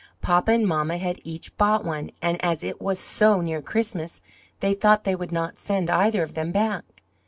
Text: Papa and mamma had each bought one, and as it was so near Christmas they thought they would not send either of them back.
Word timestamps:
Papa 0.19 0.51
and 0.53 0.65
mamma 0.67 0.97
had 0.97 1.21
each 1.23 1.55
bought 1.57 1.85
one, 1.85 2.09
and 2.23 2.43
as 2.43 2.63
it 2.63 2.81
was 2.81 2.97
so 2.97 3.39
near 3.39 3.61
Christmas 3.61 4.19
they 4.59 4.73
thought 4.73 5.03
they 5.03 5.13
would 5.15 5.31
not 5.31 5.59
send 5.59 5.91
either 5.91 6.23
of 6.23 6.33
them 6.33 6.51
back. 6.51 6.85